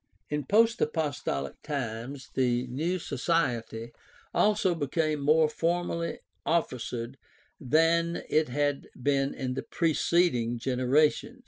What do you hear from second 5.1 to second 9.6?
more formally officered than it had been in